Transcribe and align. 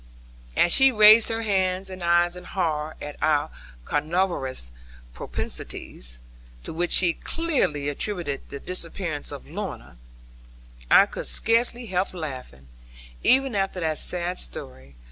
As 0.57 0.71
she 0.71 0.91
raised 0.91 1.29
her 1.29 1.43
hands 1.43 1.87
and 1.91 2.03
eyes 2.03 2.35
in 2.35 2.43
horror 2.45 2.95
at 2.99 3.21
our 3.21 3.51
carnivorous 3.85 4.71
propensities, 5.13 6.21
to 6.63 6.73
which 6.73 6.91
she 6.93 7.13
clearly 7.13 7.87
attributed 7.87 8.49
the 8.49 8.59
disappearance 8.59 9.31
of 9.31 9.45
Lorna, 9.47 9.97
I 10.89 11.05
could 11.05 11.27
scarce 11.27 11.69
help 11.73 12.15
laughing, 12.15 12.67
even 13.23 13.53
after 13.53 13.79
that 13.81 13.99
sad 13.99 14.39
story. 14.39 14.95